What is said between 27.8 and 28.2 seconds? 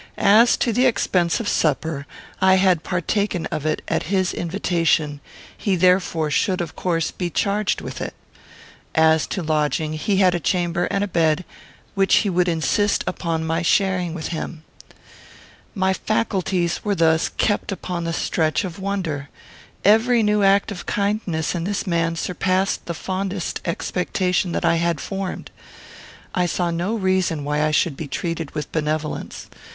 be